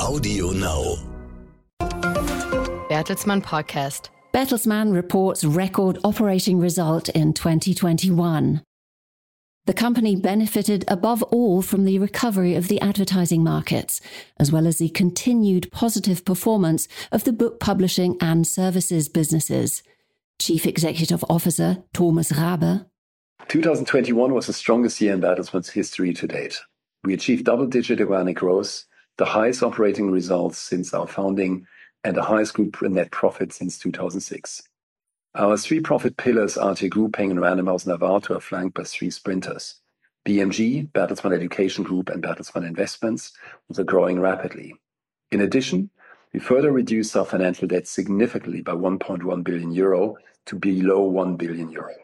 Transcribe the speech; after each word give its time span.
Audio 0.00 0.50
Now. 0.52 0.96
Bertelsmann 2.88 3.42
Podcast. 3.42 4.08
Bertelsmann 4.32 4.94
reports 4.94 5.44
record 5.44 5.98
operating 6.02 6.58
result 6.58 7.10
in 7.10 7.34
2021. 7.34 8.62
The 9.66 9.74
company 9.74 10.16
benefited 10.16 10.86
above 10.88 11.22
all 11.24 11.60
from 11.60 11.84
the 11.84 11.98
recovery 11.98 12.54
of 12.54 12.68
the 12.68 12.80
advertising 12.80 13.44
markets, 13.44 14.00
as 14.38 14.50
well 14.50 14.66
as 14.66 14.78
the 14.78 14.88
continued 14.88 15.70
positive 15.70 16.24
performance 16.24 16.88
of 17.12 17.24
the 17.24 17.32
book 17.32 17.60
publishing 17.60 18.16
and 18.22 18.46
services 18.46 19.06
businesses. 19.10 19.82
Chief 20.40 20.64
Executive 20.64 21.22
Officer 21.28 21.84
Thomas 21.92 22.32
Rabe. 22.32 22.86
2021 23.48 24.32
was 24.32 24.46
the 24.46 24.54
strongest 24.54 24.98
year 25.02 25.12
in 25.12 25.20
Bertelsmann's 25.20 25.68
history 25.68 26.14
to 26.14 26.26
date. 26.26 26.58
We 27.04 27.12
achieved 27.12 27.44
double-digit 27.44 28.00
organic 28.00 28.36
growth, 28.36 28.84
the 29.20 29.26
highest 29.26 29.62
operating 29.62 30.10
results 30.10 30.56
since 30.56 30.94
our 30.94 31.06
founding, 31.06 31.66
and 32.04 32.16
the 32.16 32.22
highest 32.22 32.54
group 32.54 32.80
net 32.80 33.10
profit 33.10 33.52
since 33.52 33.78
2006. 33.78 34.62
Our 35.34 35.58
three 35.58 35.80
profit 35.80 36.16
pillars, 36.16 36.54
RTL 36.54 36.88
Group, 36.88 37.12
Penguin 37.12 37.38
Random 37.38 37.66
House, 37.66 37.84
Arvato, 37.84 38.36
are 38.36 38.40
flanked 38.40 38.78
by 38.78 38.84
three 38.84 39.10
sprinters. 39.10 39.74
BMG, 40.26 40.90
Bertelsmann 40.92 41.34
Education 41.34 41.84
Group, 41.84 42.08
and 42.08 42.22
Bertelsmann 42.22 42.66
Investments, 42.66 43.32
which 43.66 43.78
are 43.78 43.84
growing 43.84 44.20
rapidly. 44.20 44.74
In 45.30 45.42
addition, 45.42 45.90
we 46.32 46.40
further 46.40 46.72
reduced 46.72 47.14
our 47.14 47.26
financial 47.26 47.68
debt 47.68 47.86
significantly 47.86 48.62
by 48.62 48.72
1.1 48.72 49.44
billion 49.44 49.70
euro 49.70 50.16
to 50.46 50.56
below 50.56 51.02
1 51.02 51.36
billion 51.36 51.70
euro. 51.70 51.94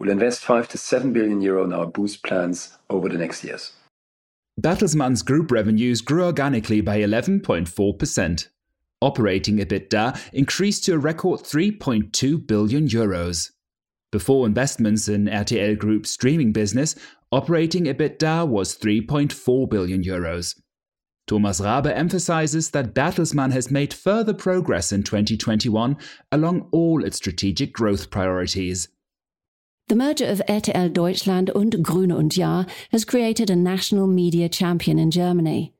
We'll 0.00 0.10
invest 0.10 0.40
5 0.40 0.68
billion-7 0.68 1.12
billion 1.12 1.40
euro 1.42 1.62
in 1.62 1.72
our 1.72 1.86
boost 1.86 2.24
plans 2.24 2.76
over 2.90 3.08
the 3.08 3.18
next 3.18 3.44
years. 3.44 3.70
Bertelsmann's 4.58 5.22
group 5.22 5.50
revenues 5.50 6.00
grew 6.00 6.24
organically 6.24 6.80
by 6.80 6.98
11.4%. 6.98 8.48
Operating 9.02 9.58
EBITDA 9.58 10.18
increased 10.32 10.84
to 10.84 10.94
a 10.94 10.98
record 10.98 11.40
3.2 11.40 12.46
billion 12.46 12.88
euros. 12.88 13.50
Before 14.10 14.46
investments 14.46 15.08
in 15.08 15.26
RTL 15.26 15.76
Group's 15.76 16.10
streaming 16.10 16.52
business, 16.52 16.94
operating 17.30 17.84
EBITDA 17.84 18.48
was 18.48 18.78
3.4 18.78 19.68
billion 19.68 20.02
euros. 20.02 20.58
Thomas 21.26 21.60
Rabe 21.60 21.94
emphasizes 21.94 22.70
that 22.70 22.94
Bertelsmann 22.94 23.52
has 23.52 23.70
made 23.70 23.92
further 23.92 24.32
progress 24.32 24.90
in 24.90 25.02
2021 25.02 25.98
along 26.32 26.68
all 26.72 27.04
its 27.04 27.18
strategic 27.18 27.74
growth 27.74 28.10
priorities. 28.10 28.88
The 29.88 29.94
merger 29.94 30.26
of 30.26 30.42
RTL 30.48 30.92
Deutschland 30.92 31.48
und 31.48 31.80
Gruner 31.80 32.16
und 32.16 32.36
Jahr 32.36 32.66
has 32.90 33.04
created 33.04 33.50
a 33.50 33.54
national 33.54 34.08
media 34.08 34.48
champion 34.48 34.98
in 34.98 35.12
Germany. 35.12 35.74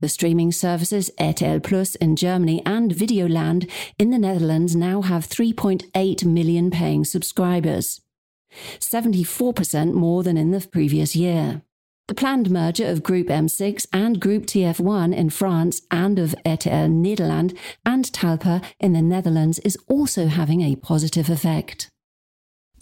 The 0.00 0.08
streaming 0.08 0.52
services 0.52 1.10
RTL 1.18 1.60
Plus 1.60 1.96
in 1.96 2.14
Germany 2.14 2.62
and 2.64 2.94
Videoland 2.94 3.68
in 3.98 4.10
the 4.10 4.18
Netherlands 4.18 4.76
now 4.76 5.02
have 5.02 5.26
3.8 5.26 6.24
million 6.24 6.70
paying 6.70 7.04
subscribers, 7.04 8.00
74% 8.78 9.94
more 9.94 10.22
than 10.22 10.36
in 10.36 10.52
the 10.52 10.64
previous 10.70 11.16
year. 11.16 11.62
The 12.06 12.14
planned 12.14 12.52
merger 12.52 12.86
of 12.86 13.02
Group 13.02 13.26
M6 13.26 13.84
and 13.92 14.20
Group 14.20 14.46
TF1 14.46 15.12
in 15.12 15.28
France 15.28 15.82
and 15.90 16.20
of 16.20 16.36
RTL 16.46 16.88
Nederland 16.88 17.58
and 17.84 18.04
Talpa 18.04 18.62
in 18.78 18.92
the 18.92 19.02
Netherlands 19.02 19.58
is 19.58 19.76
also 19.88 20.28
having 20.28 20.60
a 20.60 20.76
positive 20.76 21.28
effect. 21.28 21.89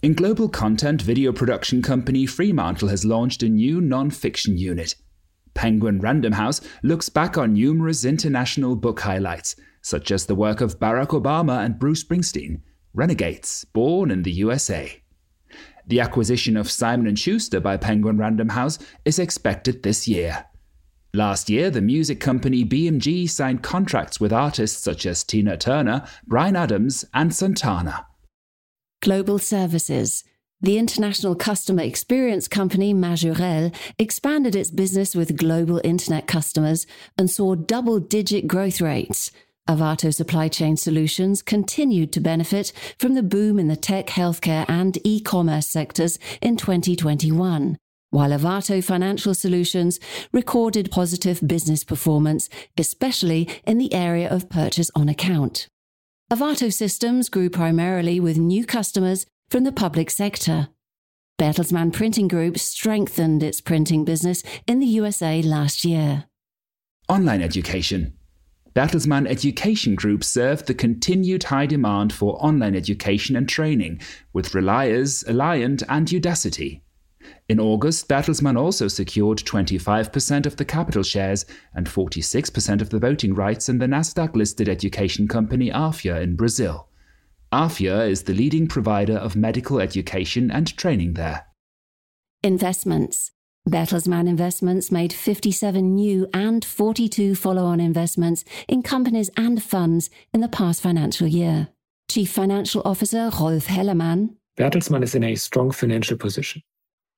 In 0.01 0.13
global 0.13 0.47
content 0.47 1.01
video 1.01 1.33
production 1.33 1.81
company 1.81 2.25
Fremantle 2.25 2.87
has 2.87 3.03
launched 3.03 3.43
a 3.43 3.49
new 3.49 3.81
non-fiction 3.81 4.57
unit. 4.57 4.95
Penguin 5.55 5.99
Random 5.99 6.31
House 6.31 6.61
looks 6.83 7.09
back 7.09 7.37
on 7.37 7.51
numerous 7.51 8.05
international 8.05 8.77
book 8.77 9.01
highlights, 9.01 9.57
such 9.81 10.09
as 10.09 10.25
the 10.25 10.35
work 10.35 10.61
of 10.61 10.79
Barack 10.79 11.09
Obama 11.09 11.65
and 11.65 11.77
Bruce 11.77 12.01
Springsteen, 12.01 12.61
Renegades, 12.93 13.65
born 13.73 14.09
in 14.09 14.23
the 14.23 14.31
USA. 14.31 15.01
The 15.85 15.99
acquisition 15.99 16.55
of 16.55 16.71
Simon 16.71 17.13
& 17.15 17.17
Schuster 17.17 17.59
by 17.59 17.75
Penguin 17.75 18.17
Random 18.17 18.47
House 18.47 18.79
is 19.03 19.19
expected 19.19 19.83
this 19.83 20.07
year. 20.07 20.45
Last 21.13 21.49
year, 21.49 21.69
the 21.69 21.81
music 21.81 22.21
company 22.21 22.63
BMG 22.63 23.29
signed 23.29 23.63
contracts 23.63 24.17
with 24.17 24.31
artists 24.31 24.81
such 24.81 25.05
as 25.05 25.25
Tina 25.25 25.57
Turner, 25.57 26.07
Bryan 26.25 26.55
Adams, 26.55 27.03
and 27.13 27.35
Santana. 27.35 28.05
Global 29.01 29.39
Services. 29.39 30.25
The 30.59 30.77
international 30.77 31.33
customer 31.33 31.83
experience 31.83 32.49
company 32.49 32.93
Majorel 32.93 33.71
expanded 33.97 34.57
its 34.57 34.71
business 34.71 35.15
with 35.15 35.37
global 35.37 35.79
internet 35.85 36.27
customers 36.27 36.85
and 37.17 37.31
saw 37.31 37.55
double 37.55 37.99
digit 37.99 38.45
growth 38.45 38.81
rates. 38.81 39.31
Arvato 39.69 40.13
Supply 40.13 40.49
Chain 40.49 40.75
Solutions 40.75 41.41
continued 41.41 42.11
to 42.11 42.19
benefit 42.19 42.73
from 42.97 43.13
the 43.13 43.23
boom 43.23 43.57
in 43.57 43.69
the 43.69 43.77
tech, 43.77 44.07
healthcare, 44.07 44.65
and 44.67 44.97
e 45.05 45.21
commerce 45.21 45.67
sectors 45.67 46.19
in 46.41 46.57
2021, 46.57 47.77
while 48.09 48.31
Arvato 48.31 48.83
Financial 48.83 49.33
Solutions 49.33 49.97
recorded 50.33 50.91
positive 50.91 51.39
business 51.47 51.85
performance, 51.85 52.49
especially 52.77 53.47
in 53.65 53.77
the 53.77 53.93
area 53.93 54.29
of 54.29 54.49
purchase 54.49 54.91
on 54.93 55.07
account. 55.07 55.69
Arvato 56.31 56.71
Systems 56.71 57.27
grew 57.27 57.49
primarily 57.49 58.19
with 58.19 58.37
new 58.37 58.63
customers 58.63 59.25
from 59.49 59.63
the 59.63 59.71
public 59.71 60.11
sector. 60.11 60.67
Bertelsmann 61.39 61.91
Printing 61.91 62.27
Group 62.27 62.59
strengthened 62.59 63.41
its 63.41 63.61
printing 63.61 64.05
business 64.05 64.43
in 64.67 64.79
the 64.79 64.85
USA 64.85 65.41
last 65.41 65.83
year. 65.83 66.25
Online 67.07 67.41
education. 67.41 68.13
Bertelsmann 68.75 69.25
Education 69.25 69.95
Group 69.95 70.23
served 70.23 70.67
the 70.67 70.75
continued 70.75 71.45
high 71.45 71.65
demand 71.65 72.13
for 72.13 72.37
online 72.45 72.75
education 72.75 73.35
and 73.35 73.49
training 73.49 73.99
with 74.31 74.51
Relias, 74.51 75.23
Alliant, 75.27 75.81
and 75.89 76.07
Udacity. 76.09 76.81
In 77.47 77.59
August, 77.59 78.07
Bertelsmann 78.07 78.57
also 78.57 78.87
secured 78.87 79.39
25% 79.39 80.45
of 80.45 80.55
the 80.57 80.65
capital 80.65 81.03
shares 81.03 81.45
and 81.73 81.87
46% 81.87 82.81
of 82.81 82.89
the 82.89 82.99
voting 82.99 83.33
rights 83.33 83.69
in 83.69 83.79
the 83.79 83.87
Nasdaq 83.87 84.35
listed 84.35 84.69
education 84.69 85.27
company 85.27 85.69
Afya 85.69 86.21
in 86.21 86.35
Brazil. 86.35 86.87
Afya 87.51 88.07
is 88.07 88.23
the 88.23 88.33
leading 88.33 88.67
provider 88.67 89.17
of 89.17 89.35
medical 89.35 89.79
education 89.79 90.51
and 90.51 90.77
training 90.77 91.15
there. 91.15 91.45
Investments. 92.43 93.31
Bertelsmann 93.67 94.27
Investments 94.27 94.91
made 94.91 95.11
57 95.11 95.95
new 95.95 96.27
and 96.33 96.63
42 96.63 97.35
follow 97.35 97.65
on 97.65 97.79
investments 97.79 98.45
in 98.67 98.81
companies 98.81 99.29
and 99.35 99.61
funds 99.61 100.09
in 100.33 100.41
the 100.41 100.47
past 100.47 100.81
financial 100.81 101.27
year. 101.27 101.67
Chief 102.09 102.31
Financial 102.31 102.81
Officer 102.85 103.29
Rolf 103.39 103.67
Hellermann. 103.67 104.35
Bertelsmann 104.57 105.03
is 105.03 105.15
in 105.15 105.23
a 105.23 105.35
strong 105.35 105.71
financial 105.71 106.17
position. 106.17 106.63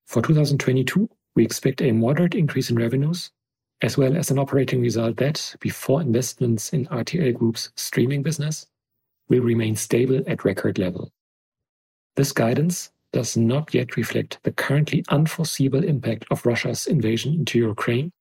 For 0.08 0.22
2022, 0.22 1.10
we 1.36 1.44
expect 1.44 1.82
a 1.82 1.92
moderate 1.92 2.36
increase 2.36 2.70
in 2.70 2.76
revenues, 2.76 3.32
as 3.82 3.98
well 3.98 4.16
as 4.16 4.32
an 4.32 4.40
operating 4.40 4.82
result 4.82 5.18
that, 5.18 5.56
before 5.60 6.02
investments 6.02 6.74
in 6.74 6.86
RTL 6.88 7.34
Group's 7.34 7.72
streaming 7.76 8.22
business, 8.22 8.68
will 9.30 9.42
remain 9.42 9.76
stable 9.76 10.22
at 10.28 10.44
record 10.44 10.78
level. 10.78 11.12
This 12.16 12.32
guidance 12.32 12.92
does 13.14 13.38
not 13.38 13.74
yet 13.74 13.96
reflect 13.98 14.40
the 14.44 14.52
currently 14.52 15.04
unforeseeable 15.10 15.84
impact 15.84 16.26
of 16.32 16.46
Russia's 16.46 16.88
invasion 16.88 17.34
into 17.34 17.60
Ukraine 17.60 18.12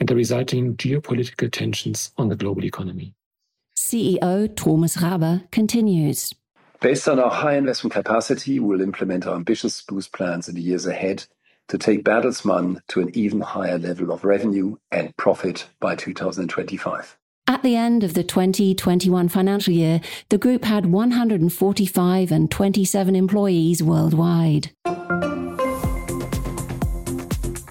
and 0.00 0.08
the 0.08 0.16
resulting 0.16 0.76
geopolitical 0.76 1.50
tensions 1.50 2.12
on 2.18 2.28
the 2.28 2.36
global 2.36 2.64
economy. 2.64 3.14
CEO 3.76 4.54
Thomas 4.56 4.96
Rabe 4.96 5.50
continues. 5.50 6.32
Based 6.82 7.06
on 7.06 7.20
our 7.20 7.30
high 7.30 7.54
investment 7.54 7.94
capacity, 7.94 8.58
we'll 8.58 8.80
implement 8.80 9.24
our 9.24 9.36
ambitious 9.36 9.82
boost 9.82 10.12
plans 10.12 10.48
in 10.48 10.56
the 10.56 10.60
years 10.60 10.84
ahead 10.84 11.24
to 11.68 11.78
take 11.78 12.02
Bertelsmann 12.02 12.80
to 12.88 13.00
an 13.00 13.16
even 13.16 13.40
higher 13.40 13.78
level 13.78 14.10
of 14.10 14.24
revenue 14.24 14.74
and 14.90 15.16
profit 15.16 15.68
by 15.78 15.94
2025. 15.94 17.16
At 17.46 17.62
the 17.62 17.76
end 17.76 18.02
of 18.02 18.14
the 18.14 18.24
2021 18.24 19.28
financial 19.28 19.72
year, 19.72 20.00
the 20.28 20.38
group 20.38 20.64
had 20.64 20.86
145 20.86 22.32
and 22.32 22.50
27 22.50 23.14
employees 23.14 23.80
worldwide. 23.80 24.72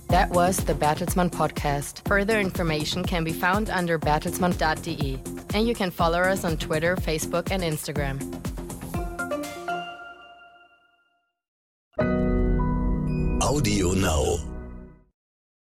That 0.07 0.29
was 0.29 0.55
the 0.55 0.73
Bertelsmann 0.73 1.31
podcast. 1.31 2.07
Further 2.07 2.39
information 2.39 3.03
can 3.03 3.25
be 3.25 3.33
found 3.33 3.69
under 3.69 3.99
bertelsmann.de. 3.99 5.19
And 5.53 5.67
you 5.67 5.75
can 5.75 5.91
follow 5.91 6.19
us 6.21 6.45
on 6.45 6.55
Twitter, 6.55 6.95
Facebook, 6.95 7.51
and 7.51 7.61
Instagram. 7.61 8.41
Now. 14.01 14.50